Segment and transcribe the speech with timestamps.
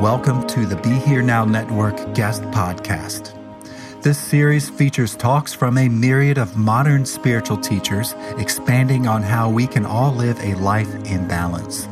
[0.00, 3.34] Welcome to the Be Here Now Network guest podcast.
[4.02, 9.66] This series features talks from a myriad of modern spiritual teachers expanding on how we
[9.66, 11.86] can all live a life in balance.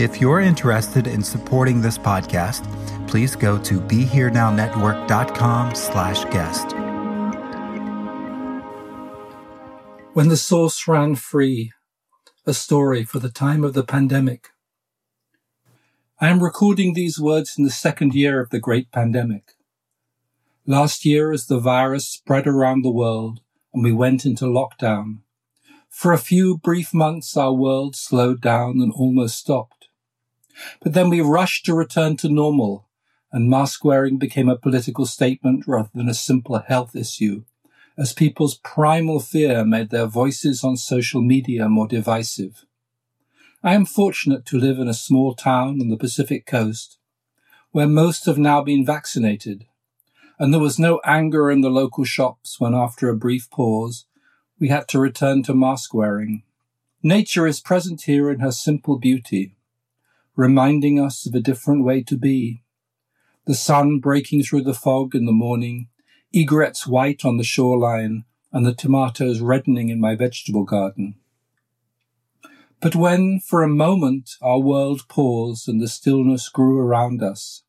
[0.00, 2.66] If you're interested in supporting this podcast,
[3.06, 6.72] please go to BeHereNowNetwork.com slash guest.
[10.12, 11.70] When the source ran free,
[12.46, 14.50] a story for the time of the pandemic.
[16.20, 19.56] I am recording these words in the second year of the great pandemic.
[20.64, 23.40] Last year, as the virus spread around the world
[23.74, 25.22] and we went into lockdown,
[25.88, 29.88] for a few brief months our world slowed down and almost stopped.
[30.80, 32.88] But then we rushed to return to normal
[33.32, 37.42] and mask wearing became a political statement rather than a simple health issue
[37.98, 42.64] as people's primal fear made their voices on social media more divisive.
[43.66, 46.98] I am fortunate to live in a small town on the Pacific coast
[47.70, 49.64] where most have now been vaccinated,
[50.38, 54.04] and there was no anger in the local shops when after a brief pause
[54.60, 56.42] we had to return to mask wearing.
[57.02, 59.56] Nature is present here in her simple beauty,
[60.36, 62.62] reminding us of a different way to be.
[63.46, 65.88] The sun breaking through the fog in the morning,
[66.34, 71.14] egrets white on the shoreline, and the tomatoes reddening in my vegetable garden.
[72.80, 77.62] But when, for a moment, our world paused and the stillness grew around us,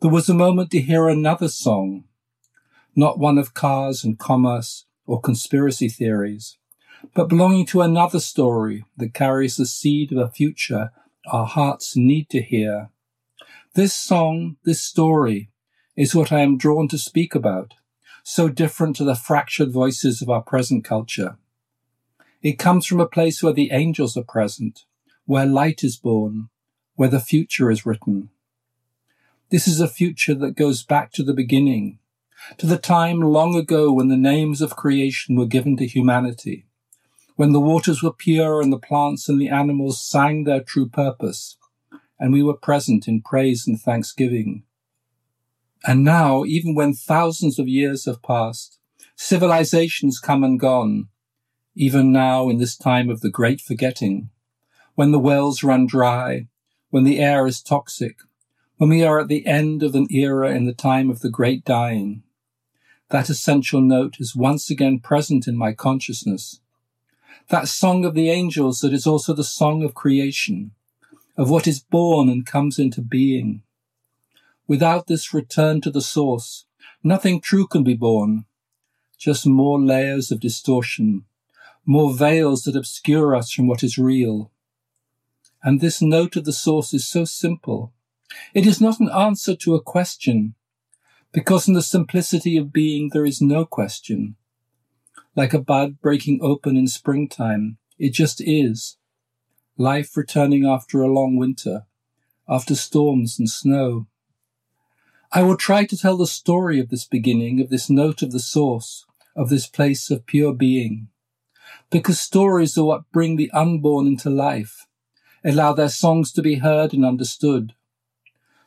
[0.00, 2.04] there was a moment to hear another song,
[2.94, 6.58] not one of cars and commerce or conspiracy theories,
[7.14, 10.90] but belonging to another story that carries the seed of a future
[11.26, 12.90] our hearts need to hear.
[13.74, 15.50] This song, this story,
[15.96, 17.74] is what I am drawn to speak about,
[18.22, 21.38] so different to the fractured voices of our present culture.
[22.42, 24.84] It comes from a place where the angels are present,
[25.24, 26.48] where light is born,
[26.94, 28.30] where the future is written.
[29.50, 31.98] This is a future that goes back to the beginning,
[32.58, 36.66] to the time long ago when the names of creation were given to humanity,
[37.36, 41.56] when the waters were pure and the plants and the animals sang their true purpose,
[42.18, 44.62] and we were present in praise and thanksgiving.
[45.86, 48.78] And now, even when thousands of years have passed,
[49.14, 51.08] civilizations come and gone,
[51.76, 54.30] even now in this time of the great forgetting,
[54.94, 56.48] when the wells run dry,
[56.88, 58.16] when the air is toxic,
[58.78, 61.64] when we are at the end of an era in the time of the great
[61.66, 62.22] dying.
[63.10, 66.60] That essential note is once again present in my consciousness.
[67.50, 70.70] That song of the angels that is also the song of creation,
[71.36, 73.62] of what is born and comes into being.
[74.66, 76.64] Without this return to the source,
[77.04, 78.46] nothing true can be born,
[79.18, 81.25] just more layers of distortion,
[81.86, 84.50] more veils that obscure us from what is real.
[85.62, 87.92] And this note of the source is so simple.
[88.52, 90.54] It is not an answer to a question,
[91.32, 94.36] Because in the simplicity of being there is no question.
[95.36, 98.96] Like a bud breaking open in springtime, it just is.
[99.76, 101.86] Life returning after a long winter,
[102.48, 104.06] after storms and snow.
[105.32, 108.40] I will try to tell the story of this beginning, of this note of the
[108.40, 109.04] source,
[109.34, 111.08] of this place of pure being.
[111.90, 114.86] Because stories are what bring the unborn into life,
[115.44, 117.74] allow their songs to be heard and understood.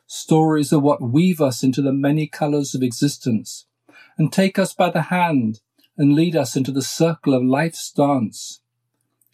[0.07, 3.65] Stories are what weave us into the many colors of existence
[4.17, 5.61] and take us by the hand
[5.97, 8.61] and lead us into the circle of life's dance.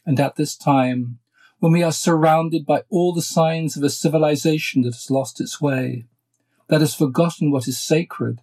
[0.05, 1.19] And at this time,
[1.59, 5.61] when we are surrounded by all the signs of a civilization that has lost its
[5.61, 6.05] way,
[6.67, 8.41] that has forgotten what is sacred,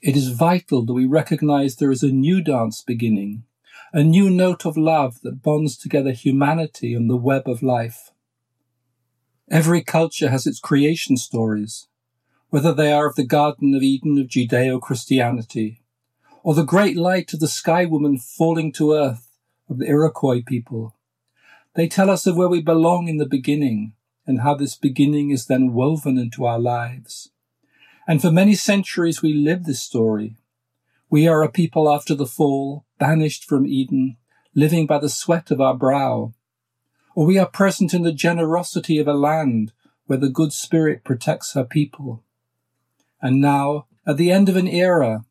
[0.00, 3.44] it is vital that we recognize there is a new dance beginning,
[3.94, 8.10] a new note of love that bonds together humanity and the web of life.
[9.50, 11.88] Every culture has its creation stories,
[12.48, 15.82] whether they are of the Garden of Eden of Judeo-Christianity,
[16.42, 19.28] or the great light of the sky woman falling to earth
[19.68, 20.96] of the Iroquois people.
[21.74, 23.92] They tell us of where we belong in the beginning
[24.26, 27.30] and how this beginning is then woven into our lives.
[28.08, 30.36] And for many centuries we live this story.
[31.12, 34.16] We are a people after the fall, banished from Eden,
[34.54, 36.32] living by the sweat of our brow.
[37.14, 39.74] Or we are present in the generosity of a land
[40.06, 42.24] where the good spirit protects her people.
[43.20, 45.26] And now, at the end of an era,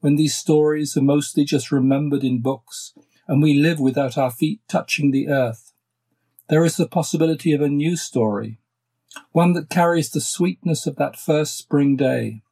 [0.00, 2.92] when these stories are mostly just remembered in books
[3.28, 5.74] and we live without our feet touching the earth,
[6.48, 8.58] there is the possibility of a new story,
[9.30, 12.42] one that carries the sweetness of that first spring day,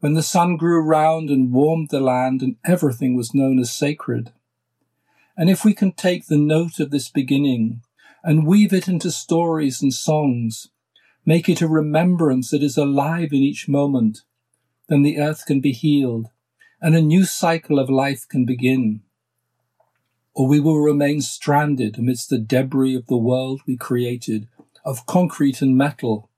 [0.00, 4.32] when the sun grew round and warmed the land and everything was known as sacred.
[5.36, 7.82] And if we can take the note of this beginning
[8.22, 10.68] and weave it into stories and songs,
[11.24, 14.22] make it a remembrance that is alive in each moment,
[14.88, 16.28] then the earth can be healed
[16.80, 19.00] and a new cycle of life can begin.
[20.34, 24.48] Or we will remain stranded amidst the debris of the world we created
[24.84, 26.30] of concrete and metal,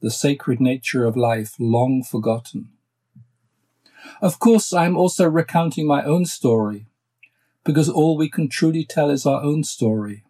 [0.00, 2.68] the sacred nature of life long forgotten.
[4.20, 6.86] Of course, I am also recounting my own story,
[7.64, 10.24] because all we can truly tell is our own story,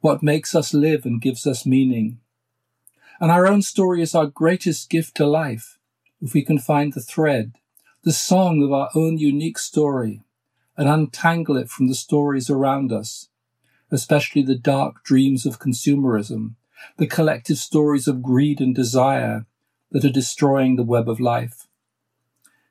[0.00, 2.20] what makes us live and gives us meaning.
[3.20, 5.78] And our own story is our greatest gift to life,
[6.20, 7.54] if we can find the thread,
[8.02, 10.22] the song of our own unique story,
[10.76, 13.28] and untangle it from the stories around us,
[13.90, 16.54] especially the dark dreams of consumerism
[16.96, 19.46] the collective stories of greed and desire
[19.90, 21.66] that are destroying the web of life.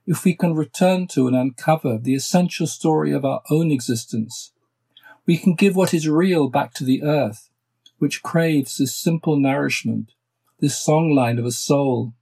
[0.08, 4.52] If we can return to and uncover the essential story of our own existence,
[5.26, 7.50] we can give what is real back to the earth,
[7.98, 10.12] which craves this simple nourishment,
[10.60, 12.14] this songline of a soul.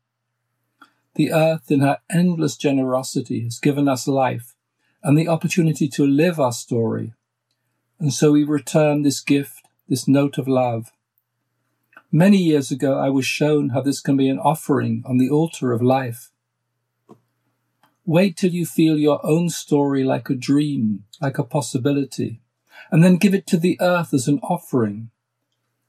[1.15, 4.55] The earth in her endless generosity has given us life
[5.03, 7.13] and the opportunity to live our story.
[7.99, 10.91] And so we return this gift, this note of love.
[12.11, 15.73] Many years ago, I was shown how this can be an offering on the altar
[15.73, 16.31] of life.
[18.05, 22.41] Wait till you feel your own story like a dream, like a possibility,
[22.91, 25.09] and then give it to the earth as an offering.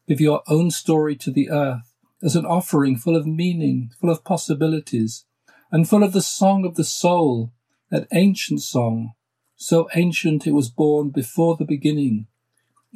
[0.07, 4.23] Give your own story to the earth as an offering full of meaning, full of
[4.23, 5.25] possibilities,
[5.73, 7.53] and full of the song of the soul,
[7.91, 9.15] that ancient song,
[9.57, 12.29] so ancient it was born before the beginning,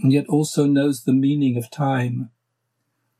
[0.01, 2.31] and yet also knows the meaning of time.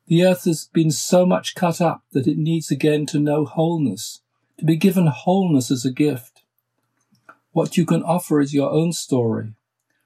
[0.07, 4.23] The earth has been so much cut up that it needs again to know wholeness,
[4.59, 6.43] to be given wholeness as a gift.
[7.53, 9.55] What you can offer is your own story,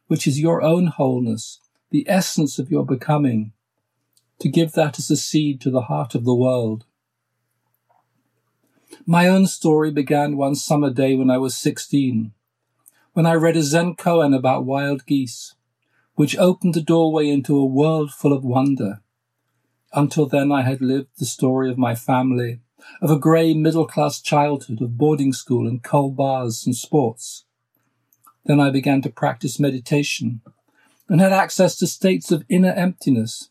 [0.06, 1.58] which is your own wholeness,
[1.90, 3.52] the essence of your becoming,
[4.40, 6.84] to give that as a seed to the heart of the world.
[9.06, 12.32] My own story began one summer day when I was 16,
[13.14, 15.54] when I read a Zen koan about wild geese,
[16.14, 19.00] which opened the doorway into a world full of wonder.
[19.94, 22.60] Until then, I had lived the story of my family,
[23.00, 27.44] of a grey middle class childhood, of boarding school and cold bars and sports.
[28.44, 30.40] Then I began to practice meditation
[31.08, 33.50] and had access to states of inner emptiness.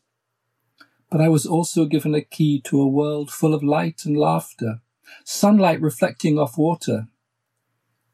[1.10, 4.82] But I was also given a key to a world full of light and laughter,
[5.24, 7.08] sunlight reflecting off water.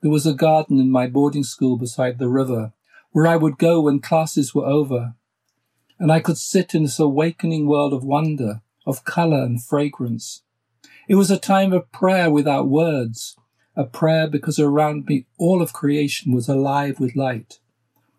[0.02, 2.74] There was a garden in my boarding school beside the river
[3.12, 5.16] where I would go when classes were over
[6.00, 10.44] and I could sit in this awakening world of wonder, of color and fragrance.
[11.08, 13.38] It was a time of prayer without words,
[13.76, 17.60] a prayer because around me all of creation was alive with light,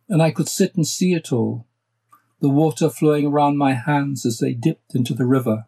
[0.08, 1.66] and I could sit and see it all,
[2.40, 5.66] the water flowing around my hands as they dipped into the river.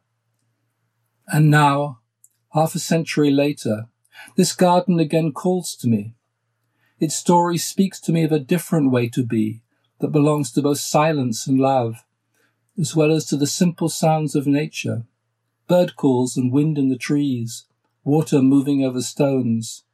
[1.29, 2.01] And now,
[2.55, 3.89] half a century later,
[4.37, 6.15] This garden again calls to me.
[6.99, 9.63] Its story speaks to me of a different way to be
[10.01, 12.05] that belongs to both silence and love,
[12.79, 15.05] as well as to the simple sounds of nature,
[15.71, 17.65] bird calls and wind in the trees,
[18.03, 19.85] water moving over stones.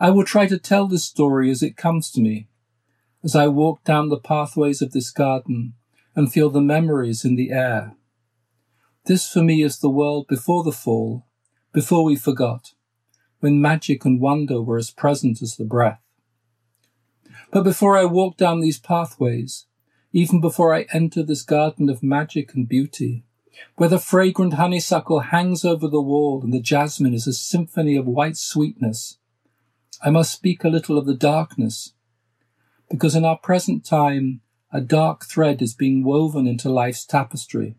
[0.00, 2.48] I will try to tell this story as it comes to me,
[3.22, 5.74] as I walk down the pathways of this garden
[6.16, 7.94] and feel the memories in the air.
[9.04, 11.24] This for me is the world before the fall,
[11.72, 12.72] before we forgot,
[13.38, 16.02] when magic and wonder were as present as the breath.
[17.52, 19.66] But before I walk down these pathways,
[20.12, 23.22] even before I enter this garden of magic and beauty,
[23.76, 28.06] where the fragrant honeysuckle hangs over the wall and the jasmine is a symphony of
[28.06, 29.18] white sweetness,
[30.02, 31.92] I must speak a little of the darkness,
[32.90, 37.76] because in our present time, a dark thread is being woven into life's tapestry.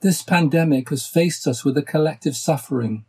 [0.00, 3.04] This pandemic has faced us with a collective suffering,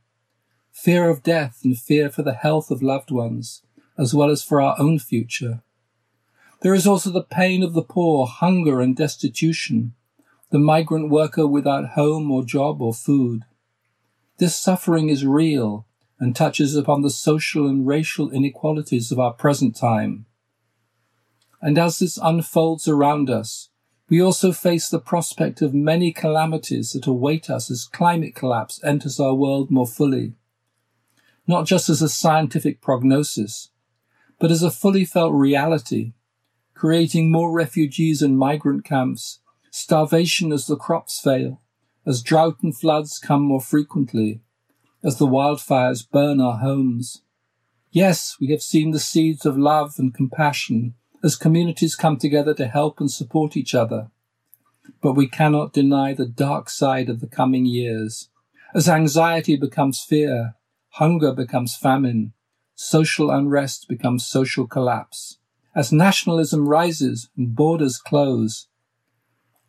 [0.71, 3.63] fear of death and fear for the health of loved ones,
[3.97, 5.63] as well as for our own future.
[6.61, 9.95] There is also the pain of the poor, hunger and destitution,
[10.53, 13.41] the migrant worker without home or job or food.
[14.37, 15.87] This suffering is real
[16.19, 20.27] and touches upon the social and racial inequalities of our present time.
[21.59, 23.69] And as this unfolds around us,
[24.09, 29.19] we also face the prospect of many calamities that await us as climate collapse enters
[29.19, 30.33] our world more fully.
[31.47, 33.69] Not just as a scientific prognosis,
[34.39, 36.13] but as a fully felt reality,
[36.75, 39.39] creating more refugees and migrant camps,
[39.73, 41.59] starvation as the crops fail,
[42.05, 44.39] as drought and floods come more frequently,
[45.03, 47.23] as the wildfires burn our homes.
[47.89, 52.67] Yes, we have seen the seeds of love and compassion as communities come together to
[52.67, 54.11] help and support each other.
[55.01, 58.29] But we cannot deny the dark side of the coming years.
[58.75, 60.53] As anxiety becomes fear,
[60.89, 62.33] hunger becomes famine,
[62.75, 65.39] social unrest becomes social collapse.
[65.75, 68.67] As nationalism rises and borders close,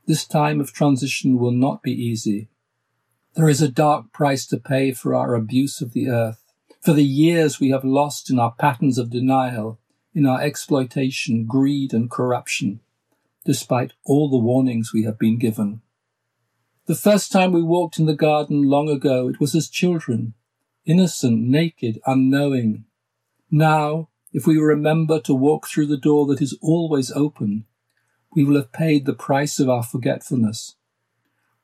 [0.06, 2.49] this time of transition will not be easy.
[3.34, 6.42] There is a dark price to pay for our abuse of the earth,
[6.80, 9.80] for the years we have lost in our patterns of denial,
[10.14, 12.80] in our exploitation, greed, and corruption,
[13.44, 15.80] despite all the warnings we have been given.
[16.87, 20.34] The first time we walked in the garden long ago, it was as children,
[20.84, 22.84] innocent, naked, unknowing.
[23.50, 27.64] Now, if we remember to walk through the door that is always open,
[28.34, 30.76] we will have paid the price of our forgetfulness.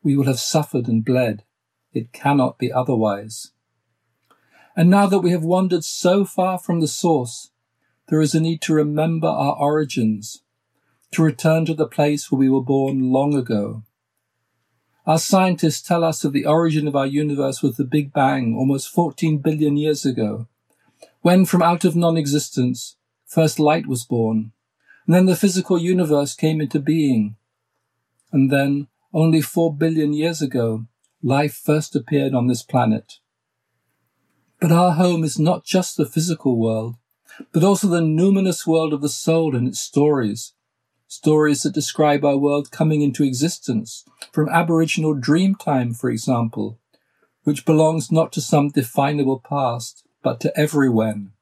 [0.03, 1.45] We will have suffered and bled.
[1.93, 3.53] It cannot be otherwise.
[4.77, 7.51] And now that we have wandered so far from the source,
[8.09, 10.43] there is a need to remember our origins,
[11.13, 13.83] to return to the place where we were born long ago.
[15.07, 18.89] Our scientists tell us that the origin of our universe was the Big Bang almost
[18.91, 20.47] 14 billion years ago,
[21.23, 22.97] when from out of non-existence,
[23.27, 24.53] first light was born,
[25.11, 27.35] and then the physical universe came into being.
[28.31, 30.87] And then, only 4 billion years ago,
[31.21, 33.15] life first appeared on this planet.
[34.61, 36.95] But our home is not just the physical world,
[37.53, 40.53] but also the numinous world of the soul and its stories.
[41.09, 46.79] Stories that describe our world coming into existence from Aboriginal dream time, for example,
[47.43, 51.33] which belongs not to some definable past, but to everywhen.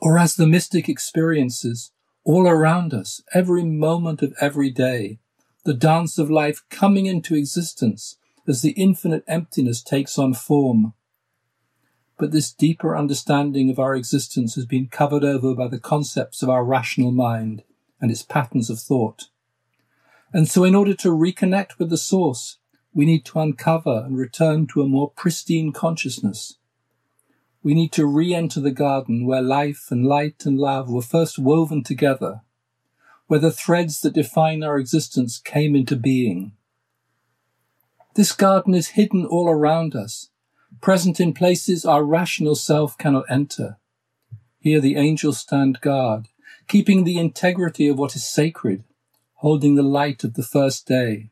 [0.00, 1.90] Or as the mystic experiences
[2.24, 5.18] all around us, every moment of every day,
[5.64, 10.94] the dance of life coming into existence as the infinite emptiness takes on form.
[12.18, 16.50] But this deeper understanding of our existence has been covered over by the concepts of
[16.50, 17.62] our rational mind
[18.00, 19.28] and its patterns of thought.
[20.32, 22.58] And so in order to reconnect with the source,
[22.92, 26.56] we need to uncover and return to a more pristine consciousness.
[27.62, 31.82] We need to re-enter the garden where life and light and love were first woven
[31.82, 32.40] together,
[33.26, 36.52] where the threads that define our existence came into being.
[38.14, 40.30] This garden is hidden all around us,
[40.80, 43.76] present in places our rational self cannot enter.
[44.58, 46.28] Here the angels stand guard,
[46.66, 48.84] keeping the integrity of what is sacred,
[49.34, 51.30] holding the light of the first day.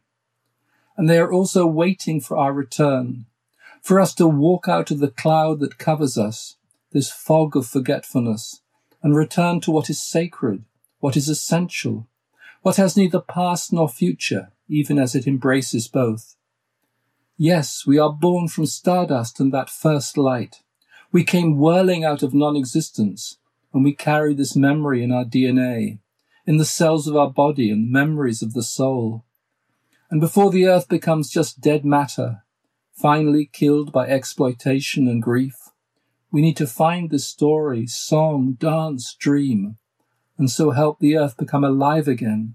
[0.96, 3.26] And they are also waiting for our return,
[3.88, 6.58] for us to walk out of the cloud that covers us,
[6.92, 8.60] this fog of forgetfulness,
[9.02, 10.62] and return to what is sacred,
[10.98, 12.06] what is essential,
[12.60, 16.36] what has neither past nor future, even as it embraces both.
[17.38, 20.56] Yes, we are born from stardust and that first light.
[21.10, 23.38] We came whirling out of non-existence,
[23.72, 25.98] and we carry this memory in our DNA,
[26.44, 29.24] in the cells of our body and memories of the soul.
[30.10, 32.42] And before the earth becomes just dead matter,
[33.00, 35.70] finally killed by exploitation and grief,
[36.30, 39.76] We need to find the story, song, dance, dream,
[40.36, 42.54] and so help the earth become alive again,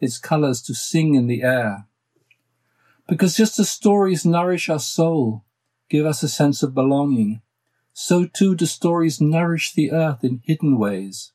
[0.00, 1.86] its colors to sing in the air.
[3.08, 5.44] Because just as stories nourish our soul,
[5.88, 7.42] give us a sense of belonging,
[7.92, 11.32] so too do stories nourish the earth in hidden ways.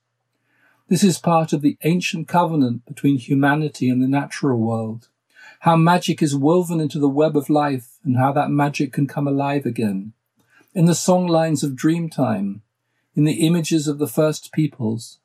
[0.87, 5.09] This is part of the ancient covenant between humanity and the natural world.
[5.65, 9.27] How magic is woven into the web of life and how that magic can come
[9.27, 10.13] alive again.
[10.75, 12.61] In the songlines of Dreamtime,
[13.15, 15.17] in the images of the first peoples,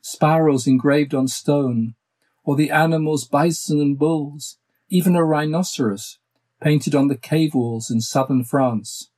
[0.00, 1.94] sparrows engraved on stone,
[2.42, 4.58] or the animals bison and bulls,
[4.88, 6.18] even a rhinoceros
[6.60, 9.10] painted on the cave walls in southern France.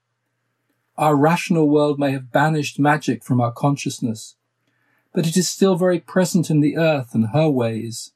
[0.99, 4.37] Our rational world may have banished magic from our consciousness,
[5.15, 8.13] but it is still very present in the earth and her ways.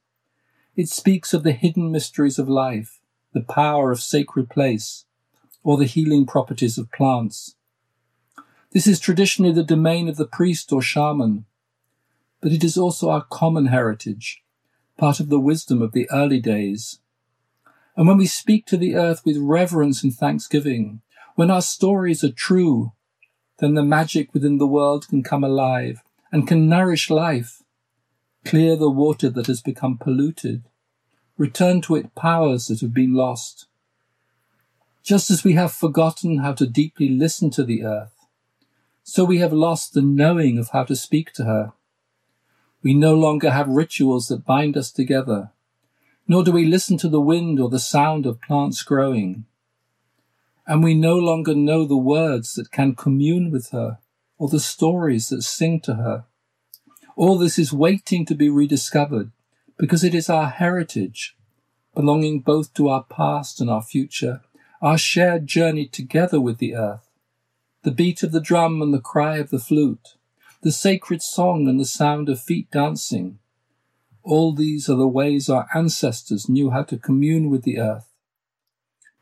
[0.77, 3.01] It speaks of the hidden mysteries of life,
[3.33, 5.05] the power of sacred place,
[5.63, 7.57] or the healing properties of plants.
[8.73, 11.45] This is traditionally the domain of the priest or shaman,
[12.41, 14.43] but it is also our common heritage,
[14.97, 17.01] part of the wisdom of the early days.
[17.97, 21.03] And when we speak to the earth with reverence and thanksgiving,
[21.35, 22.93] when our stories are true,
[23.59, 27.63] then the magic within the world can come alive and can nourish life,
[28.45, 30.63] clear the water that has become polluted,
[31.37, 33.67] return to it powers that have been lost.
[35.03, 38.13] Just as we have forgotten how to deeply listen to the earth,
[39.03, 41.73] so we have lost the knowing of how to speak to her.
[42.83, 45.51] We no longer have rituals that bind us together,
[46.29, 49.47] nor do we listen to the wind or the sound of plants growing.
[50.67, 53.99] And we no longer know the words that can commune with her
[54.39, 56.25] or the stories that sing to her.
[57.21, 59.31] All this is waiting to be rediscovered
[59.79, 61.37] because it is our heritage,
[61.95, 64.41] belonging both to our past and our future,
[64.81, 67.11] our shared journey together with the earth,
[67.83, 70.17] the beat of the drum and the cry of the flute,
[70.63, 73.39] the sacred song and the sound of feet dancing.
[74.23, 78.09] All these are the ways our ancestors knew how to commune with the earth.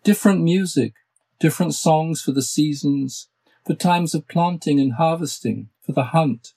[0.05, 0.94] Different music,
[1.40, 3.27] different songs for the seasons,
[3.66, 6.53] for times of planting and harvesting, for the hunt,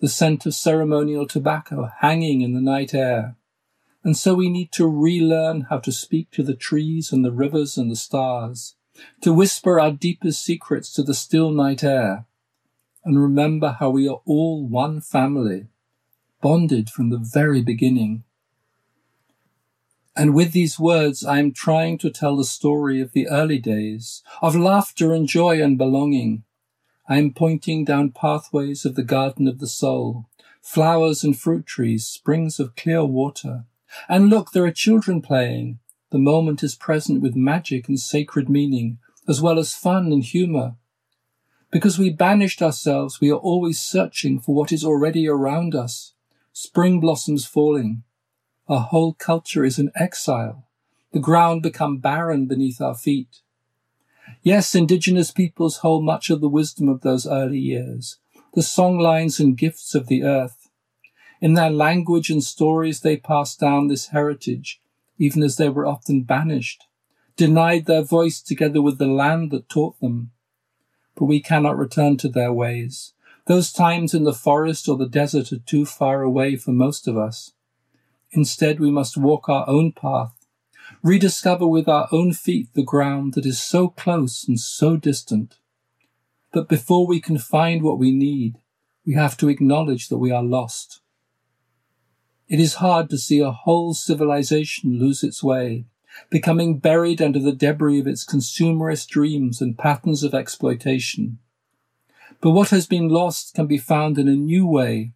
[0.00, 3.36] the scent of ceremonial tobacco hanging in the night air.
[4.04, 7.76] And so we need to relearn how to speak to the trees and the rivers
[7.76, 8.76] and the stars,
[9.22, 12.26] to whisper our deepest secrets to the still night air,
[13.04, 15.66] and remember how we are all one family,
[16.40, 18.22] bonded from the very beginning.
[20.16, 24.22] And with these words, I am trying to tell the story of the early days,
[24.42, 26.44] of laughter and joy and belonging.
[27.08, 30.28] I am pointing down pathways of the garden of the soul,
[30.60, 33.64] flowers and fruit trees, springs of clear water.
[34.08, 35.78] And look, there are children playing.
[36.10, 40.74] The moment is present with magic and sacred meaning, as well as fun and humor.
[41.70, 46.12] Because we banished ourselves, we are always searching for what is already around us.
[46.52, 48.02] Spring blossoms falling,
[48.68, 50.66] our whole culture is in exile.
[51.12, 53.40] The ground become barren beneath our feet.
[54.42, 58.18] Yes, indigenous peoples hold much of the wisdom of those early years,
[58.54, 60.70] the songlines and gifts of the earth.
[61.40, 64.80] In their language and stories, they passed down this heritage,
[65.18, 66.84] even as they were often banished,
[67.36, 70.30] denied their voice together with the land that taught them.
[71.16, 73.14] But we cannot return to their ways.
[73.46, 77.16] Those times in the forest or the desert are too far away for most of
[77.16, 77.52] us.
[78.30, 80.37] Instead, we must walk our own path,
[81.02, 85.58] rediscover with our own feet the ground that is so close and so distant.
[86.52, 88.58] But before we can find what we need,
[89.06, 91.00] we have to acknowledge that we are lost.
[92.48, 95.84] It is hard to see a whole civilization lose its way,
[96.30, 101.38] becoming buried under the debris of its consumerist dreams and patterns of exploitation.
[102.40, 105.12] But what has been lost can be found in a new way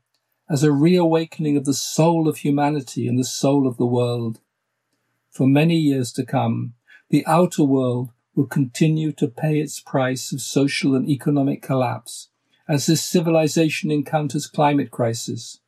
[0.50, 4.40] as a reawakening of the soul of humanity and the soul of the world.
[5.32, 6.74] For many years to come,
[7.08, 12.28] the outer world will continue to pay its price of social and economic collapse
[12.68, 15.60] as this civilization encounters climate crisis.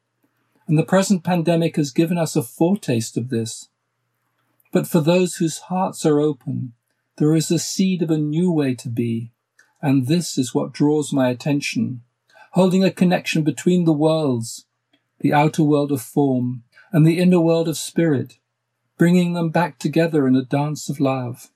[0.69, 3.71] And the present pandemic has given us a foretaste of this.
[4.71, 6.75] But for those whose hearts are open,
[7.17, 9.33] there is a seed of a new way to be,
[9.81, 12.03] and this is what draws my attention,
[12.53, 14.67] holding a connection between the worlds,
[15.21, 18.39] the outer world of form, and the inner world of spirit,
[18.97, 21.51] bringing them back together in a dance of love.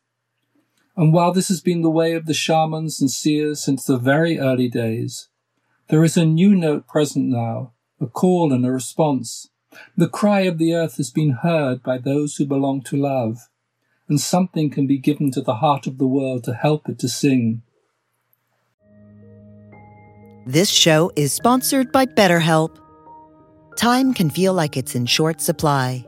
[0.97, 4.39] And while this has been the way of the shamans and seers since the very
[4.39, 5.29] early days,
[5.89, 9.49] there is a new note present now, a call and a response.
[9.97, 13.49] The cry of the earth has been heard by those who belong to love,
[14.09, 17.09] and something can be given to the heart of the world to help it to
[17.09, 17.63] sing.
[20.47, 22.79] This show is sponsored by BetterHelp.
[23.77, 26.08] Time can feel like it's in short supply.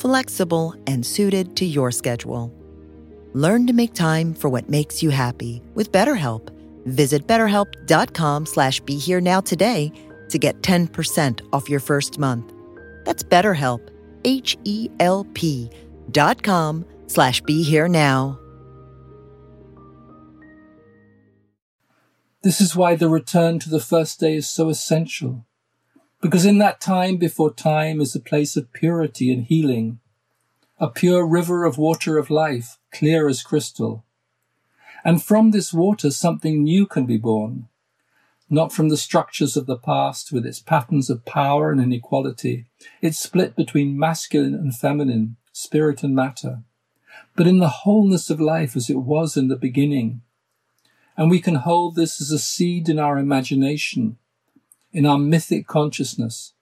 [0.00, 2.52] flexible, and suited to your schedule.
[3.32, 6.50] Learn to make time for what makes you happy with BetterHelp.
[6.86, 9.92] Visit betterhelp.com slash be here now today
[10.28, 12.52] to get 10% off your first month.
[13.04, 13.88] That's BetterHelp,
[14.24, 15.70] H-E-L-P
[16.10, 18.38] dot com slash be here now.
[22.42, 25.45] This is why the return to the first day is so essential.
[26.26, 30.00] Because in that time before time is a place of purity and healing,
[30.80, 34.04] a pure river of water of life, clear as crystal.
[35.04, 37.68] And from this water something new can be born,
[38.50, 42.66] not from the structures of the past with its patterns of power and inequality,
[43.00, 46.64] its split between masculine and feminine, spirit and matter,
[47.36, 50.22] but in the wholeness of life as it was in the beginning,
[51.16, 54.18] and we can hold this as a seed in our imagination,
[54.96, 56.54] in our mythic consciousness,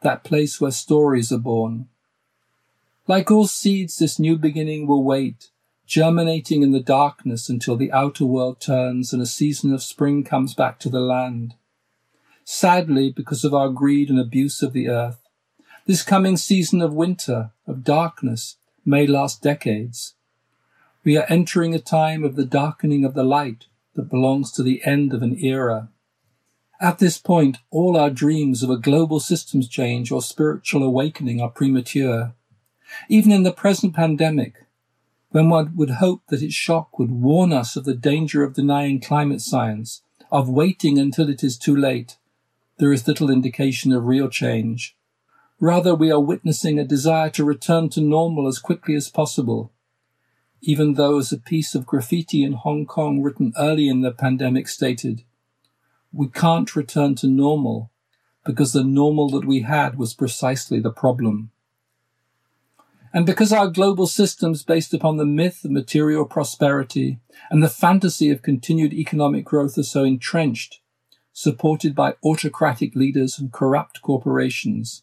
[0.00, 1.88] that place where stories are born.
[3.08, 5.48] Like all seeds, this new beginning will wait,
[5.88, 10.54] germinating in the darkness until the outer world turns and a season of spring comes
[10.54, 11.54] back to the land.
[12.44, 15.18] Sadly, because of our greed and abuse of the earth,
[15.84, 20.14] this coming season of winter, of darkness, may last decades.
[21.02, 24.80] We are entering a time of the darkening of the light, that belongs to the
[24.84, 25.88] end of an era.
[26.80, 31.50] At this point, all our dreams of a global systems change or spiritual awakening are
[31.50, 32.34] premature.
[33.08, 34.54] Even in the present pandemic,
[35.28, 38.98] when one would hope that its shock would warn us of the danger of denying
[38.98, 40.00] climate science,
[40.32, 42.16] of waiting until it is too late,
[42.78, 44.96] there is little indication of real change.
[45.60, 49.70] Rather, we are witnessing a desire to return to normal as quickly as possible,
[50.62, 54.66] even though as a piece of graffiti in Hong Kong written early in the pandemic
[54.66, 55.24] stated,
[56.12, 57.90] we can't return to normal
[58.44, 61.50] because the normal that we had was precisely the problem.
[63.12, 67.18] And because our global systems based upon the myth of material prosperity
[67.50, 70.80] and the fantasy of continued economic growth are so entrenched,
[71.32, 75.02] supported by autocratic leaders and corrupt corporations,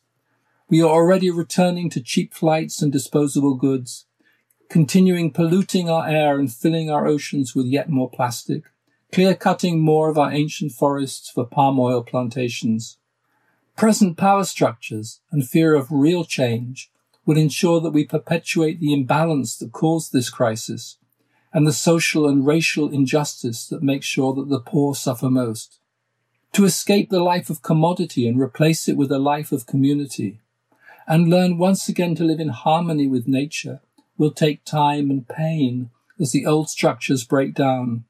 [0.70, 4.06] we are already returning to cheap flights and disposable goods,
[4.70, 8.64] continuing polluting our air and filling our oceans with yet more plastic,
[9.12, 12.98] clear cutting more of our ancient forests for palm oil plantations.
[13.76, 16.92] Present power structures and fear of real change
[17.26, 20.98] will ensure that we perpetuate the imbalance that caused this crisis
[21.54, 25.80] and the social and racial injustice that makes sure that the poor suffer most.
[26.54, 30.40] To escape the life of commodity and replace it with a life of community,
[31.08, 33.80] and learn once again to live in harmony with nature
[34.18, 35.90] will take time and pain
[36.20, 38.04] as the old structures break down.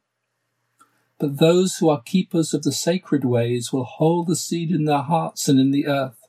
[1.20, 5.02] But those who are keepers of the sacred ways will hold the seed in their
[5.02, 6.28] hearts and in the earth,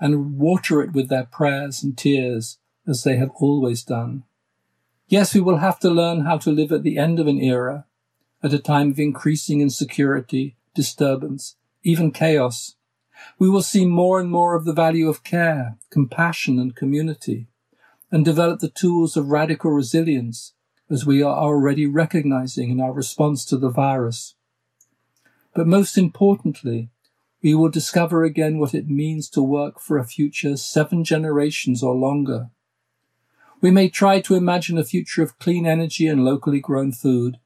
[0.00, 4.24] and water it with their prayers and tears, as they have always done.
[5.08, 7.86] Yes, we will have to learn how to live at the end of an era,
[8.42, 12.76] at a time of increasing insecurity, disturbance, even chaos.
[13.38, 17.48] We will see more and more of the value of care, compassion, and community
[18.12, 20.52] and develop the tools of radical resilience
[20.92, 24.34] as we are already recognizing in our response to the virus.
[25.54, 26.90] But most importantly,
[27.42, 31.94] we will discover again what it means to work for a future seven generations or
[31.94, 32.50] longer.
[33.62, 37.38] We may try to imagine a future of clean energy and locally grown food,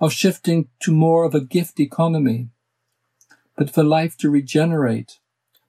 [0.00, 2.48] of shifting to more of a gift economy.
[3.56, 5.18] But for life to regenerate,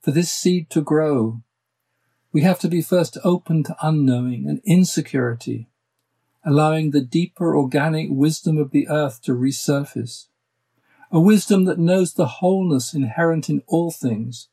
[0.01, 1.41] for this seed to grow,
[2.31, 5.67] we have to be first open to unknowing and insecurity,
[6.43, 10.27] allowing the deeper organic wisdom of the earth to resurface.
[11.11, 14.47] A wisdom that knows the wholeness inherent in all things,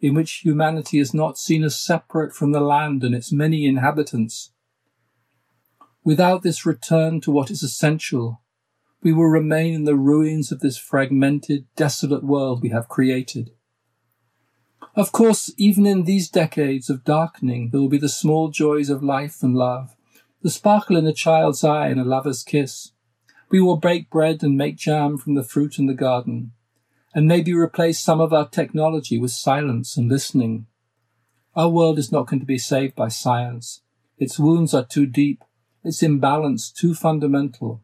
[0.00, 4.52] in which humanity is not seen as separate from the land and its many inhabitants.
[6.02, 8.40] Without this return to what is essential,
[9.02, 13.50] we will remain in the ruins of this fragmented, desolate world we have created.
[14.96, 19.02] Of course, even in these decades of darkening, there will be the small joys of
[19.02, 19.94] life and love,
[20.42, 22.92] the sparkle in a child's eye and a lover's kiss.
[23.50, 26.52] We will bake bread and make jam from the fruit in the garden,
[27.14, 30.66] and maybe replace some of our technology with silence and listening.
[31.54, 33.82] Our world is not going to be saved by science.
[34.18, 35.42] Its wounds are too deep,
[35.82, 37.82] its imbalance too fundamental.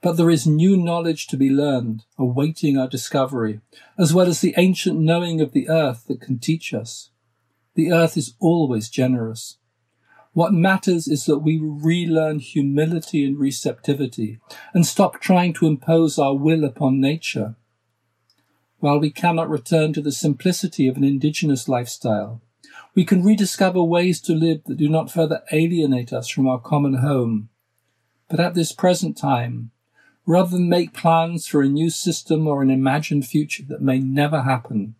[0.00, 3.60] But there is new knowledge to be learned, awaiting our discovery,
[3.98, 7.10] as well as the ancient knowing of the earth that can teach us.
[7.74, 9.58] The earth is always generous.
[10.32, 14.38] What matters is that we relearn humility and receptivity
[14.72, 17.56] and stop trying to impose our will upon nature.
[18.78, 22.42] While we cannot return to the simplicity of an indigenous lifestyle,
[22.94, 26.94] we can rediscover ways to live that do not further alienate us from our common
[26.94, 27.48] home.
[28.28, 29.72] But at this present time,
[30.26, 34.42] rather than make plans for a new system or an imagined future that may never
[34.42, 34.94] happen,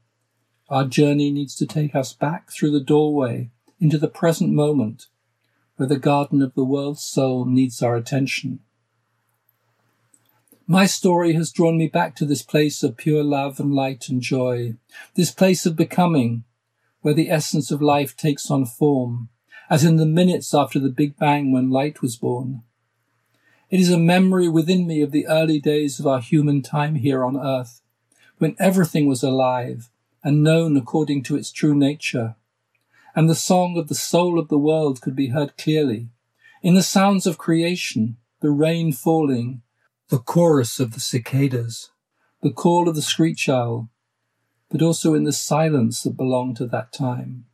[0.68, 5.06] our journey needs to take us back through the doorway into the present moment
[5.80, 8.58] where the garden of the world's soul needs our attention.
[10.66, 14.20] My story has drawn me back to this place of pure love and light and
[14.20, 14.74] joy,
[15.14, 16.44] this place of becoming,
[17.00, 19.30] where the essence of life takes on form,
[19.70, 22.62] as in the minutes after the Big Bang when light was born.
[23.70, 27.24] It is a memory within me of the early days of our human time here
[27.24, 27.80] on earth,
[28.36, 29.88] when everything was alive
[30.22, 32.36] and known according to its true nature,
[33.14, 36.08] and the song of the soul of the world could be heard clearly,
[36.62, 39.62] in the sounds of creation, the rain falling,
[40.08, 41.90] the chorus of the cicadas,
[42.42, 43.88] the call of the screech owl,
[44.70, 47.46] but also in the silence that belonged to that time.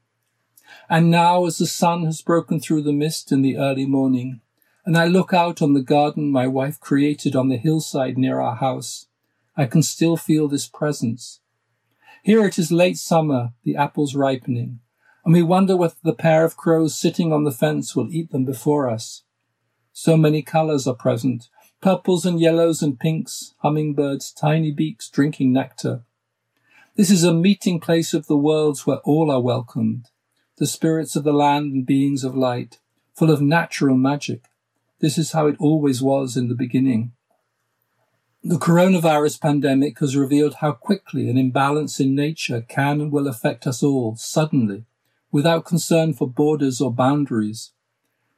[0.88, 4.40] And now, as the sun has broken through the mist in the early morning,
[4.84, 8.56] and I look out on the garden my wife created on the hillside near our
[8.56, 9.06] house,
[9.56, 11.40] I can still feel this presence.
[12.22, 14.80] Here it is late summer, the apples ripening,
[15.26, 18.46] and we wonder whether the pair of crows sitting on the fence will eat them
[18.46, 19.24] before us.
[19.92, 21.50] So many colors are present,
[21.82, 26.04] purples and yellows and pinks, hummingbirds, tiny beaks drinking nectar,
[26.96, 30.08] this is a meeting place of the worlds where all are welcomed,
[30.56, 32.78] the spirits of the land and beings of light,
[33.14, 34.44] full of natural magic.
[35.00, 37.12] This is how it always was in the beginning.
[38.42, 43.66] The coronavirus pandemic has revealed how quickly an imbalance in nature can and will affect
[43.66, 44.86] us all suddenly,
[45.30, 47.72] without concern for borders or boundaries.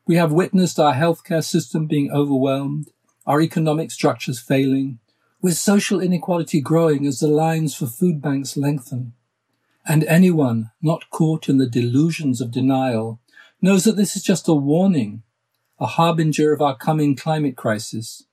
[0.07, 2.91] We have witnessed our healthcare system being overwhelmed,
[3.27, 4.99] our economic structures failing,
[5.43, 9.13] with social inequality growing as the lines for food banks lengthen.
[9.87, 13.21] And anyone not caught in the delusions of denial
[13.61, 15.23] knows that this is just a warning,
[15.79, 18.25] a harbinger of our coming climate crisis.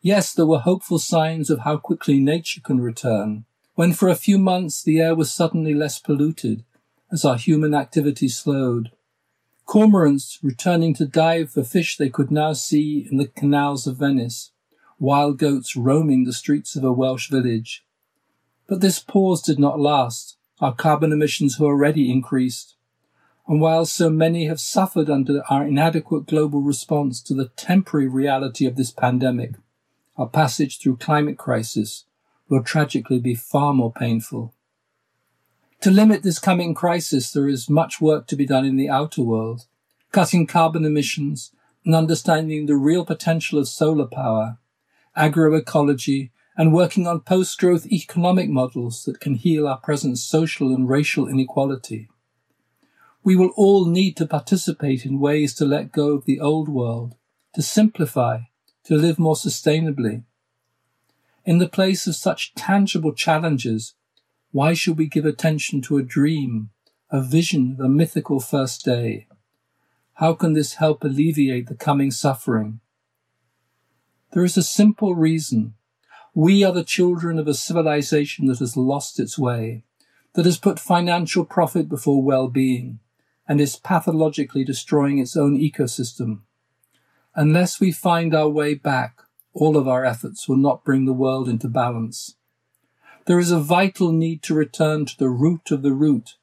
[0.00, 4.38] Yes, there were hopeful signs of how quickly nature can return, when for a few
[4.38, 6.62] months the air was suddenly less polluted
[7.12, 8.90] as our human activity slowed.
[9.66, 14.50] Cormorants returning to dive for fish they could now see in the canals of Venice
[14.98, 17.84] wild goats roaming the streets of a Welsh village.
[18.66, 20.36] But this pause did not last.
[20.60, 22.76] Our carbon emissions have already increased.
[23.46, 28.64] And while so many have suffered under our inadequate global response to the temporary reality
[28.64, 29.56] of this pandemic,
[30.16, 32.04] our passage through climate crisis
[32.48, 34.54] will tragically be far more painful.
[35.84, 39.20] To limit this coming crisis, there is much work to be done in the outer
[39.20, 39.66] world,
[40.12, 41.52] cutting carbon emissions
[41.84, 44.56] and understanding the real potential of solar power
[45.14, 51.28] agroecology, and working on post-growth economic models that can heal our present social and racial
[51.28, 52.08] inequality.
[53.22, 57.14] We will all need to participate in ways to let go of the old world,
[57.54, 58.38] to simplify,
[58.84, 60.24] to live more sustainably.
[61.44, 63.92] In the place of such tangible challenges,
[64.54, 66.70] why should we give attention to a dream,
[67.10, 69.26] a vision of a mythical first day?
[70.12, 72.78] How can this help alleviate the coming suffering?
[74.32, 75.74] There is a simple reason.
[76.34, 79.82] We are the children of a civilization that has lost its way,
[80.34, 83.00] that has put financial profit before well-being,
[83.48, 86.42] and is pathologically destroying its own ecosystem.
[87.34, 89.18] Unless we find our way back,
[89.52, 92.36] all of our efforts will not bring the world into balance.
[93.26, 96.36] There is a vital need to return to the root of the root,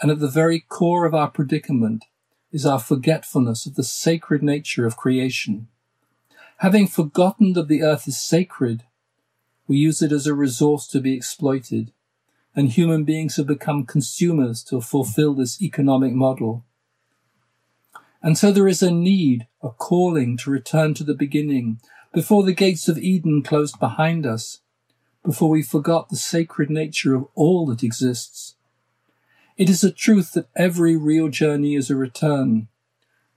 [0.00, 2.06] and at the very core of our predicament
[2.50, 5.68] is our forgetfulness of the sacred nature of creation.
[6.58, 8.82] Having forgotten that the earth is sacred,
[9.68, 11.92] we use it as a resource to be exploited,
[12.56, 16.64] and human beings have become consumers to fulfill this economic model.
[18.20, 21.80] And so there is a need, a calling to return to the beginning,
[22.12, 24.61] before the gates of Eden closed behind us,
[25.24, 28.56] before we forgot the sacred nature of all that exists.
[29.56, 32.68] It is a truth that every real journey is a return,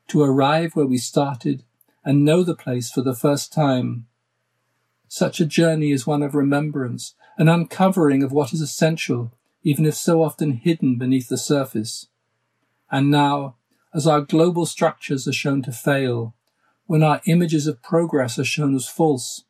[0.08, 1.64] to arrive where we started
[2.04, 4.08] and know the place for the first time.
[5.08, 9.96] Such a journey is one of remembrance, an uncovering of what is essential, even if
[9.96, 12.08] so often hidden beneath the surface.
[12.92, 13.56] And now,
[13.94, 16.36] as our global structures are shown to fail,
[16.86, 19.44] when our images of progress are shown as false,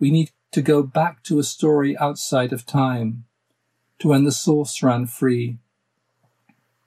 [0.00, 3.24] we need to go back to a story outside of time,
[3.98, 5.58] to when the source ran free.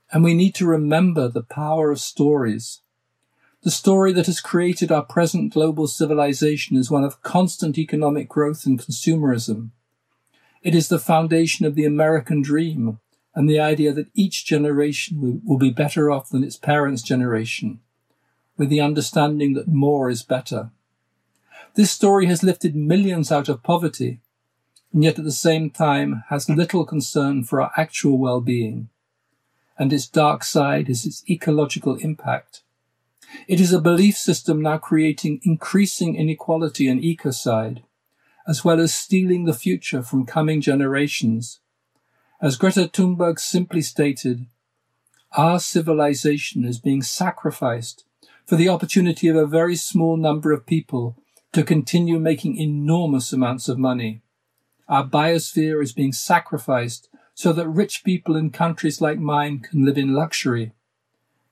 [0.10, 2.80] And we need to remember the power of stories.
[3.64, 8.66] The story that has created our present global civilization is one of constant economic growth
[8.66, 9.72] and consumerism.
[10.64, 13.00] It is the foundation of the American dream
[13.36, 17.82] and the idea that each generation will be better off than its parents' generation,
[18.56, 20.72] with the understanding that more is better.
[21.78, 24.20] This story has lifted millions out of poverty,
[24.92, 28.90] and yet at the same time has little concern for our actual well-being.
[29.78, 32.64] And its dark side is its ecological impact.
[33.48, 37.84] It is a belief system now creating increasing inequality and ecocide,
[38.48, 41.60] as well as stealing the future from coming generations.
[42.42, 44.48] As Greta Thunberg simply stated,
[45.34, 48.04] our civilization is being sacrificed
[48.48, 51.16] for the opportunity of a very small number of people
[51.54, 54.22] to continue making enormous amounts of money.
[54.88, 59.98] Our biosphere is being sacrificed so that rich people in countries like mine can live
[59.98, 60.74] in luxury.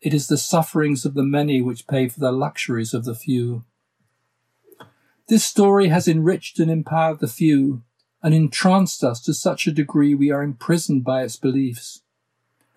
[0.02, 3.64] It is the sufferings of the many which pay for the luxuries of the few.
[5.28, 7.84] This story has enriched and empowered the few
[8.22, 12.02] and entranced us to such a degree we are imprisoned by its beliefs.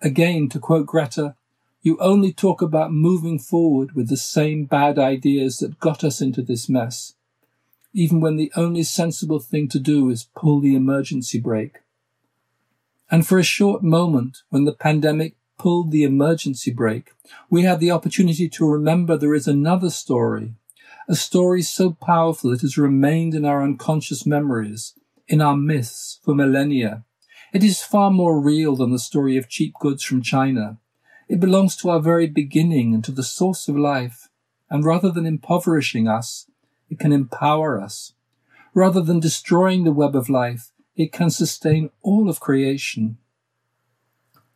[0.01, 1.35] Again, to quote Greta,
[1.81, 6.41] you only talk about moving forward with the same bad ideas that got us into
[6.41, 7.13] this mess,
[7.93, 11.79] even when the only sensible thing to do is pull the emergency brake.
[13.09, 17.11] And for a short moment, when the pandemic pulled the emergency brake,
[17.49, 20.53] we had the opportunity to remember there is another story
[21.09, 24.93] a story so powerful it has remained in our unconscious memories,
[25.27, 27.03] in our myths for millennia.
[27.51, 30.77] It is far more real than the story of cheap goods from China.
[31.29, 34.29] It belongs to our very beginning and to the source of life,
[34.67, 36.49] and rather than impoverishing us,
[36.89, 38.13] it can empower us.
[38.73, 43.19] Rather than destroying the web of life, it can sustain all of creation.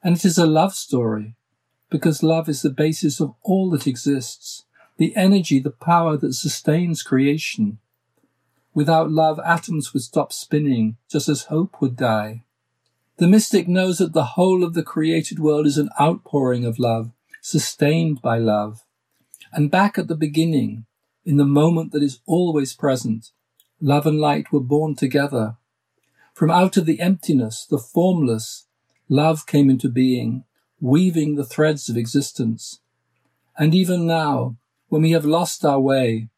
[0.03, 1.35] And it is a love story,
[1.91, 4.65] because love is the basis of all that exists
[4.97, 7.79] the energy, the power that sustains creation.
[8.73, 12.43] Without love, atoms would stop spinning, just as hope would die.
[13.17, 17.11] The mystic knows that the whole of the created world is an outpouring of love,
[17.41, 18.85] sustained by love.
[19.51, 20.85] And back at the beginning,
[21.23, 23.31] in the moment that is always present,
[23.79, 25.57] love and light were born together.
[26.33, 28.65] From out of the emptiness, the formless,
[29.07, 30.43] love came into being,
[30.81, 32.79] weaving the threads of existence.
[33.55, 34.57] And even now,
[34.89, 36.29] when we have lost our way,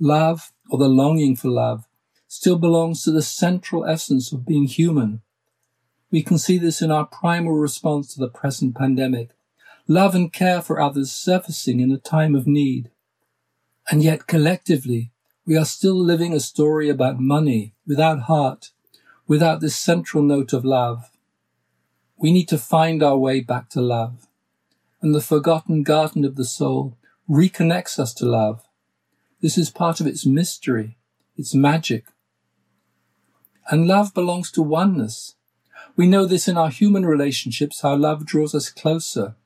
[0.00, 1.84] love, or the longing for love,
[2.26, 5.20] still belongs to the central essence of being human.
[6.12, 9.30] We can see this in our primal response to the present pandemic.
[9.88, 12.90] Love and care for others surfacing in a time of need.
[13.90, 15.10] And yet collectively,
[15.46, 18.70] we are still living a story about money without heart,
[19.26, 21.10] without this central note of love.
[22.18, 24.28] We need to find our way back to love.
[25.00, 26.96] And the forgotten garden of the soul
[27.28, 28.62] reconnects us to love.
[29.40, 30.98] This is part of its mystery,
[31.38, 32.04] its magic.
[33.70, 35.36] And love belongs to oneness.
[35.96, 39.36] We know this in our human relationships, how love draws us closer.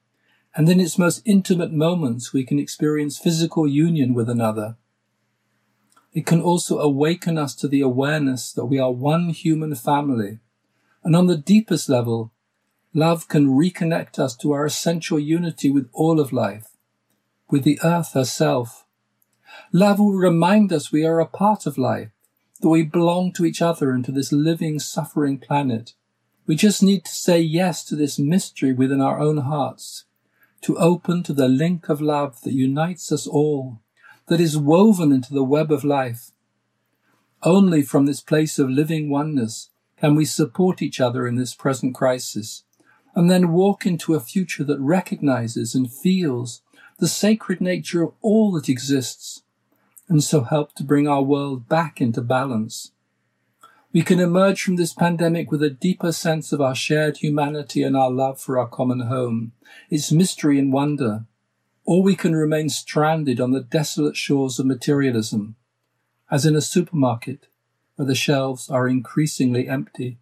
[0.55, 4.77] And in its most intimate moments, we can experience physical union with another.
[6.13, 10.39] It can also awaken us to the awareness that we are one human family.
[11.05, 12.33] And on the deepest level,
[12.95, 16.77] love can reconnect us to our essential unity with all of life
[17.49, 18.85] with the earth herself.
[19.73, 22.11] Love will remind us we are a part of life,
[22.61, 25.95] that we belong to each other and to this living, suffering planet.
[26.47, 30.05] We just need to say yes to this mystery within our own hearts,
[30.61, 33.81] to open to the link of love that unites us all,
[34.29, 36.31] that is woven into the web of life.
[37.43, 41.95] Only from this place of living oneness can we support each other in this present
[41.97, 42.63] crisis,
[43.15, 46.63] and then walk into a future that recognizes and feels
[46.99, 49.43] the sacred nature of all that exists,
[50.09, 52.93] and so help to bring our world back into balance.
[53.97, 57.97] We can emerge from this pandemic with a deeper sense of our shared humanity and
[57.97, 59.53] our love for our common home,
[59.89, 61.25] its mystery and wonder,
[61.87, 65.57] or we can remain stranded on the desolate shores of materialism,
[66.31, 67.47] as in a supermarket
[67.95, 70.19] where the shelves are increasingly empty.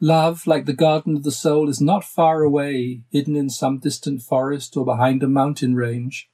[0.00, 4.20] Love, like the garden of the soul, is not far away, hidden in some distant
[4.20, 6.28] forest or behind a mountain range.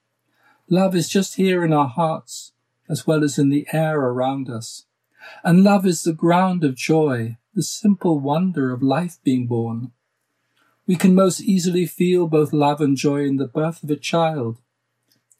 [0.70, 2.52] Love is just here in our hearts,
[2.88, 4.86] as well as in the air around us.
[5.44, 9.92] And love is the ground of joy, the simple wonder of life being born.
[10.86, 14.58] We can most easily feel both love and joy in the birth of a child,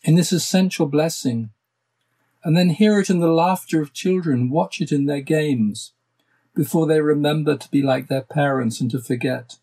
[0.03, 1.51] in this essential blessing,
[2.45, 5.93] and then hear it in the laughter of children, watch it in their games,
[6.55, 9.57] before they remember to be like their parents and to forget,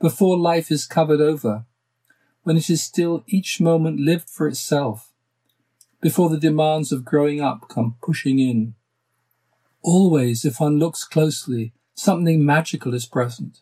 [0.00, 1.64] before life is covered over,
[2.42, 5.12] when it is still each moment lived for itself,
[6.00, 8.74] before the demands of growing up come pushing in.
[9.86, 13.60] Always, if one looks closely, something magical is present,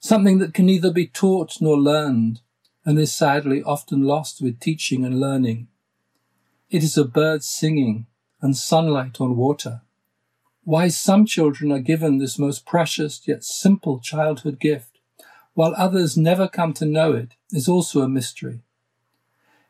[0.00, 2.42] something that can neither be taught nor learned,
[2.84, 5.68] and is sadly often lost with teaching and learning.
[6.68, 8.04] It is a bird singing
[8.42, 9.80] and sunlight on water.
[10.64, 14.98] Why some children are given this most precious yet simple childhood gift,
[15.54, 18.60] while others never come to know it, is also a mystery.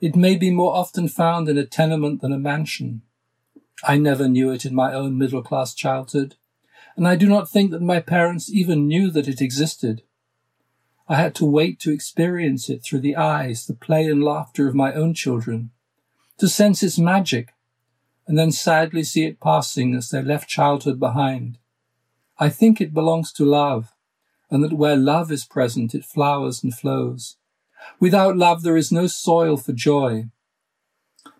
[0.01, 3.03] It may be more often found in a tenement than a mansion.
[3.85, 6.37] I never knew it in my own middle class childhood,
[6.97, 10.03] and I do not think that my parents even knew that it existed.
[11.09, 14.75] I had to wait to experience it through the eyes, the play and laughter of
[14.75, 15.71] my own children,
[16.39, 17.55] to sense its magic,
[18.27, 21.59] and then sadly see it passing as they left childhood behind.
[22.39, 23.93] I think it belongs to love,
[24.51, 27.37] and that where love is present, it flowers and flows.
[27.99, 30.27] Without love, there is no soil for joy.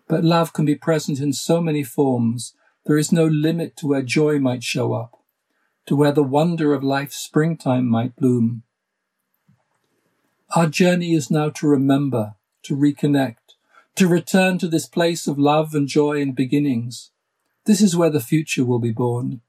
[0.07, 2.53] But love can be present in so many forms,
[2.85, 5.17] there is no limit to where joy might show up,
[5.85, 8.63] to where the wonder of life's springtime might bloom.
[10.55, 13.37] Our journey is now to remember, to reconnect,
[13.95, 17.11] to return to this place of love and joy and beginnings.
[17.65, 19.41] This is where the future will be born,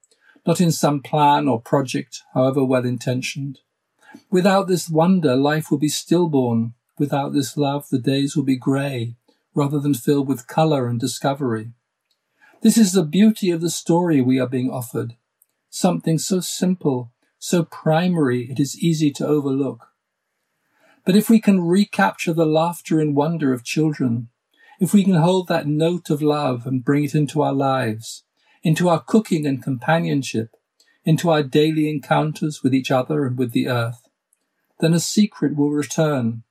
[0.46, 3.61] not in some plan or project, however well intentioned.
[4.30, 6.74] Without this wonder, life will be stillborn.
[6.98, 9.16] Without this love, the days will be grey,
[9.55, 11.70] rather than filled with colour and discovery.
[12.62, 15.16] This is the beauty of the story we are being offered.
[15.70, 19.88] Something so simple, so primary, it is easy to overlook.
[21.05, 24.28] But if we can recapture the laughter and wonder of children,
[24.80, 28.24] if we can hold that note of love and bring it into our lives,
[28.62, 30.57] into our cooking and companionship,
[31.05, 34.09] into our daily encounters with each other and with the earth,
[34.80, 36.42] then a secret will return.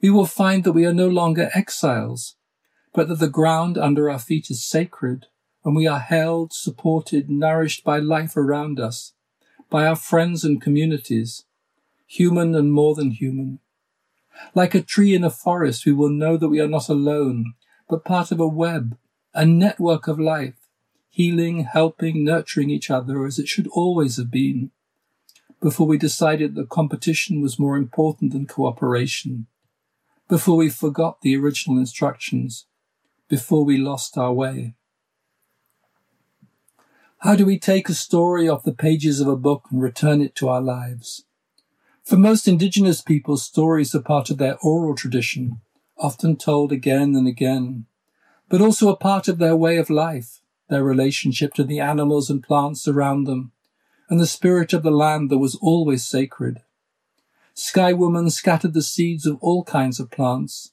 [0.00, 2.36] We will find that we are no longer exiles,
[2.94, 5.26] but that the ground under our feet is sacred,
[5.64, 9.12] and we are held, supported, nourished by life around us,
[9.68, 11.44] by our friends and communities,
[12.06, 13.60] human and more than human,
[14.54, 17.54] like a tree in a forest, we will know that we are not alone,
[17.88, 18.96] but part of a web,
[19.34, 20.68] a network of life,
[21.10, 24.70] healing, helping, nurturing each other as it should always have been,
[25.60, 29.46] before we decided that competition was more important than cooperation,
[30.30, 32.66] before we forgot the original instructions,
[33.28, 34.74] before we lost our way.
[37.18, 40.36] How do we take a story off the pages of a book and return it
[40.36, 41.24] to our lives?
[42.04, 45.60] For most indigenous people, stories are part of their oral tradition,
[45.98, 47.86] often told again and again,
[48.48, 52.40] but also a part of their way of life, their relationship to the animals and
[52.40, 53.50] plants around them,
[54.08, 56.62] and the spirit of the land that was always sacred.
[57.60, 60.72] Sky Woman scattered the seeds of all kinds of plants.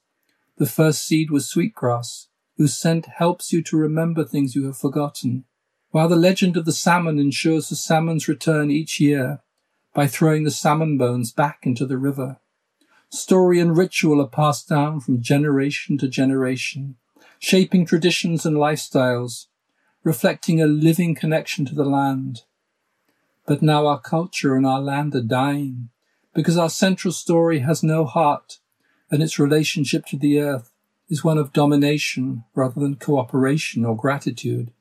[0.55, 5.43] The first seed was sweetgrass, whose scent helps you to remember things you have forgotten,
[5.91, 9.41] while the legend of the salmon ensures the salmon's return each year
[9.93, 12.39] by throwing the salmon bones back into the river.
[13.09, 16.95] Story and ritual are passed down from generation to generation,
[17.37, 19.47] shaping traditions and lifestyles,
[20.05, 22.43] reflecting a living connection to the land.
[23.45, 25.89] But now our culture and our land are dying
[26.37, 28.59] because our central story has no heart
[29.09, 30.71] and its relationship to the earth
[31.09, 34.71] is one of domination rather than cooperation or gratitude.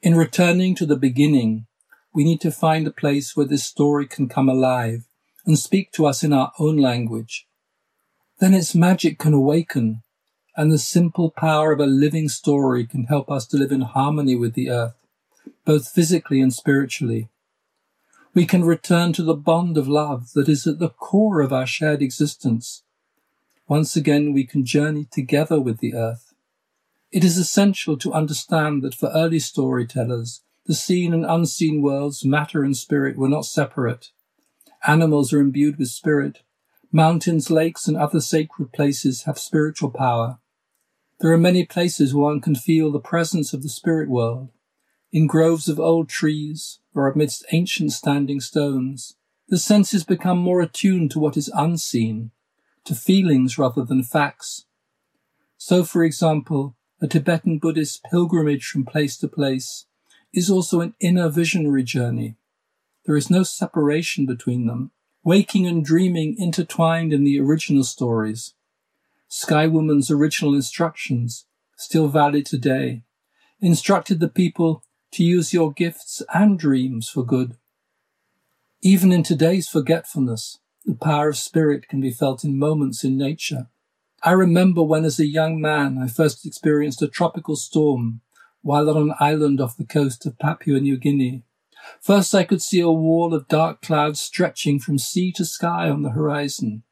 [0.00, 1.66] In returning to the beginning,
[2.14, 5.08] we need to find a place where this story can come alive
[5.44, 7.48] and speak to us in our own language.
[8.38, 10.02] Then its magic can awaken,
[10.56, 14.36] and the simple power of a living story can help us to live in harmony
[14.36, 14.94] with the earth,
[15.64, 17.28] both physically and spiritually.
[18.38, 21.66] We can return to the bond of love that is at the core of our
[21.66, 22.84] shared existence.
[23.66, 26.34] Once again, we can journey together with the earth.
[27.10, 32.62] It is essential to understand that for early storytellers, the seen and unseen worlds, matter
[32.62, 34.12] and spirit, were not separate.
[34.86, 36.42] Animals are imbued with spirit.
[36.92, 40.38] Mountains, lakes, and other sacred places have spiritual power.
[41.18, 44.50] There are many places where one can feel the presence of the spirit world.
[45.10, 49.16] In groves of old trees, or amidst ancient standing stones,
[49.48, 52.30] the senses become more attuned to what is unseen,
[52.84, 54.66] to feelings rather than facts.
[55.56, 59.86] So, for example, a Tibetan Buddhist pilgrimage from place to place
[60.34, 62.36] is also an inner visionary journey.
[63.06, 64.90] There is no separation between them,
[65.24, 68.52] waking and dreaming intertwined in the original stories.
[69.28, 71.46] Sky Woman's original instructions,
[71.78, 73.04] still valid today,
[73.60, 74.82] instructed the people
[75.12, 77.56] to use your gifts and dreams for good.
[78.82, 83.68] Even in today's forgetfulness, the power of spirit can be felt in moments in nature.
[84.22, 88.20] I remember when as a young man I first experienced a tropical storm
[88.62, 91.44] while on an island off the coast of Papua New Guinea.
[92.00, 96.02] First I could see a wall of dark clouds stretching from sea to sky on
[96.02, 96.82] the horizon.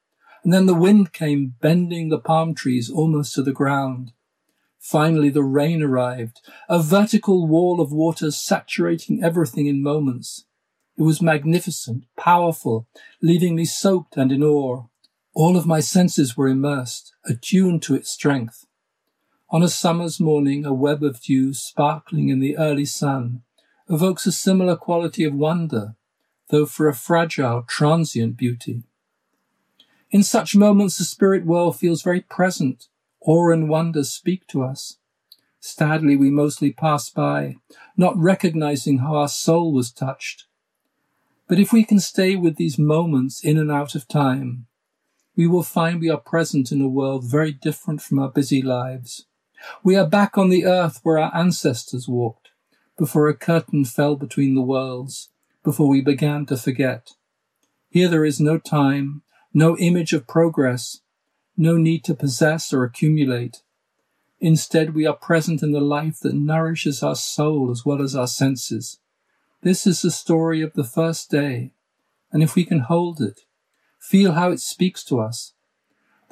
[0.44, 4.12] And then the wind came bending the palm trees almost to the ground.
[4.86, 10.44] Finally the rain arrived, a vertical wall of water saturating everything in moments.
[10.96, 12.86] It was magnificent, powerful,
[13.20, 14.84] leaving me soaked and in awe.
[15.34, 18.64] All of my senses were immersed, attuned to its strength.
[19.50, 23.42] On a summer's morning, a web of dew sparkling in the early sun
[23.90, 25.96] evokes a similar quality of wonder,
[26.50, 28.84] though for a fragile, transient beauty.
[30.12, 32.86] In such moments, the spirit world feels very present.
[33.26, 34.98] Awe and wonder speak to us.
[35.58, 37.56] Sadly, we mostly pass by,
[37.96, 40.44] not recognizing how our soul was touched.
[41.48, 44.66] But if we can stay with these moments in and out of time,
[45.34, 49.26] we will find we are present in a world very different from our busy lives.
[49.82, 52.50] We are back on the earth where our ancestors walked,
[52.96, 55.30] before a curtain fell between the worlds,
[55.64, 57.10] before we began to forget.
[57.90, 59.22] Here there is no time,
[59.52, 61.00] no image of progress,
[61.56, 63.62] no need to possess or accumulate.
[64.40, 68.26] Instead, we are present in the life that nourishes our soul as well as our
[68.26, 68.98] senses.
[69.62, 71.72] This is the story of the first day,
[72.30, 73.40] and if we can hold it,
[73.98, 75.54] feel how it speaks to us,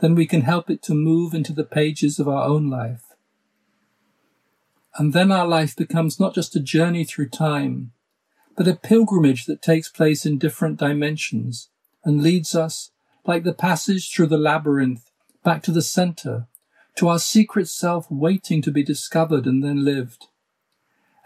[0.00, 3.04] then we can help it to move into the pages of our own life.
[4.96, 7.92] And then our life becomes not just a journey through time,
[8.56, 11.70] but a pilgrimage that takes place in different dimensions
[12.04, 12.90] and leads us,
[13.26, 15.10] like the passage through the labyrinth,
[15.44, 16.48] back to the center,
[16.96, 20.26] to our secret self waiting to be discovered and then lived.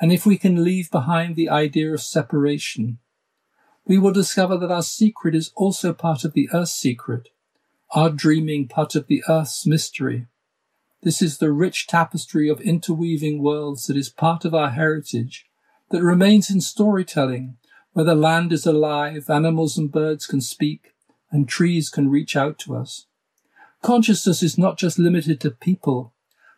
[0.00, 2.98] And if we can leave behind the idea of separation,
[3.86, 7.30] we will discover that our secret is also part of the earth's secret,
[7.92, 10.26] our dreaming part of the earth's mystery.
[11.02, 15.46] This is the rich tapestry of interweaving worlds that is part of our heritage,
[15.90, 17.56] that remains in storytelling,
[17.92, 20.92] where the land is alive, animals and birds can speak,
[21.30, 23.06] and trees can reach out to us.
[23.82, 26.12] Consciousness is not just limited to people,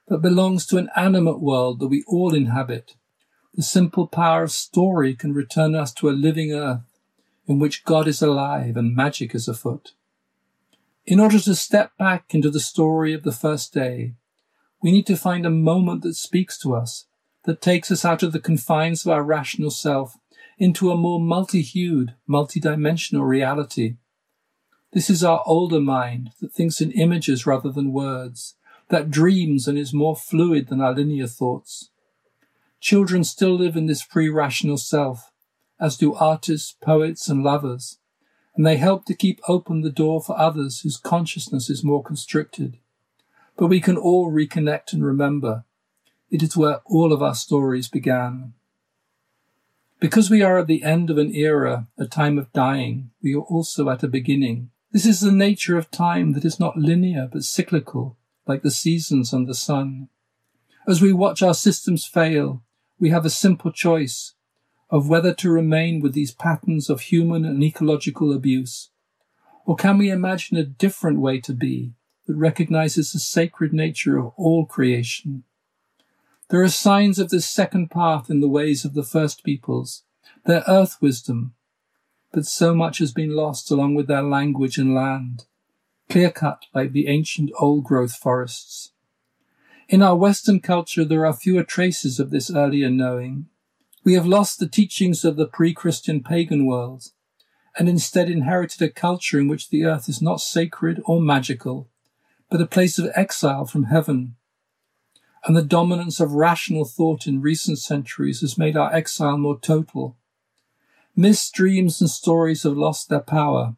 [0.08, 2.96] but belongs to an animate world that we all inhabit.
[3.54, 6.80] The simple power of story can return us to a living earth
[7.46, 9.92] in which God is alive and magic is afoot.
[11.04, 14.14] In order to step back into the story of the first day,
[14.82, 17.06] we need to find a moment that speaks to us,
[17.44, 20.16] that takes us out of the confines of our rational self
[20.58, 23.96] into a more multi-hued, multi-dimensional reality.
[24.92, 28.56] This is our older mind that thinks in images rather than words,
[28.88, 31.90] that dreams and is more fluid than our linear thoughts.
[32.80, 35.30] Children still live in this pre-rational self,
[35.78, 37.98] as do artists, poets, and lovers,
[38.56, 42.78] and they help to keep open the door for others whose consciousness is more constricted
[43.60, 45.64] but we can all reconnect and remember.
[46.30, 48.54] It is where all of our stories began.
[50.00, 53.42] Because we are at the end of an era, a time of dying, we are
[53.42, 54.70] also at a beginning.
[54.92, 58.16] This is the nature of time that is not linear but cyclical,
[58.46, 60.08] like the seasons and the sun.
[60.88, 62.62] As we watch our systems fail,
[62.98, 64.34] we have a simple choice
[64.90, 68.90] of whether to remain with these patterns of human and ecological abuse,
[69.64, 71.92] or can we imagine a different way to be,
[72.26, 75.44] that recognizes the sacred nature of all creation.
[76.48, 80.02] There are signs of this second path in the ways of the first peoples,
[80.46, 81.54] their earth wisdom,
[82.32, 85.46] but so much has been lost along with their language and land,
[86.08, 88.92] clear cut like the ancient old growth forests.
[89.88, 93.46] In our Western culture, there are fewer traces of this earlier knowing.
[94.04, 97.08] We have lost the teachings of the pre-Christian pagan world
[97.76, 101.88] and instead inherited a culture in which the earth is not sacred or magical,
[102.48, 104.36] but a place of exile from heaven.
[105.44, 110.16] And the dominance of rational thought in recent centuries has made our exile more total.
[111.16, 113.76] Myths, dreams, and stories have lost their power.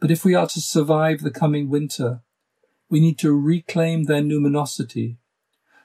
[0.00, 2.22] But if we are to survive the coming winter,
[2.88, 5.16] we need to reclaim their numinosity,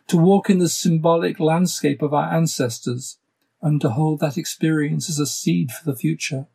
[0.07, 3.17] to walk in the symbolic landscape of our ancestors,
[3.61, 6.47] and to hold that experience as a seed for the future.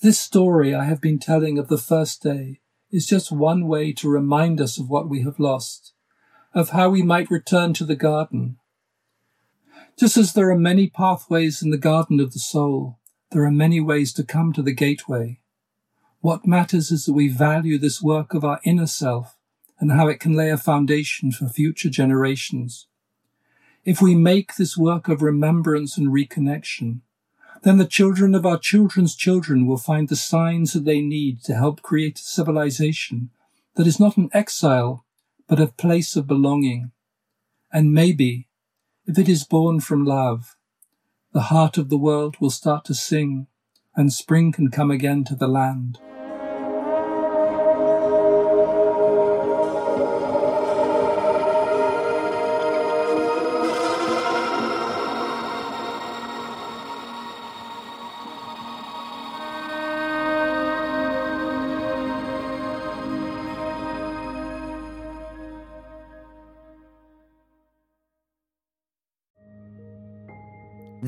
[0.00, 2.60] This story I have been telling of the first day
[2.90, 5.92] is just one way to remind us of what we have lost,
[6.52, 8.58] of how we might return to the garden.
[9.96, 12.98] Just as there are many pathways in the garden of the soul,
[13.30, 15.40] there are many ways to come to the gateway.
[16.20, 19.36] What matters is that we value this work of our inner self
[19.78, 22.88] and how it can lay a foundation for future generations.
[23.84, 27.00] If we make this work of remembrance and reconnection,
[27.62, 31.54] then the children of our children's children will find the signs that they need to
[31.54, 33.30] help create a civilization
[33.76, 35.04] that is not an exile,
[35.48, 36.90] but a place of belonging.
[37.72, 38.48] And maybe,
[39.06, 40.56] if it is born from love,
[41.32, 43.46] the heart of the world will start to sing
[43.96, 45.98] and spring can come again to the land.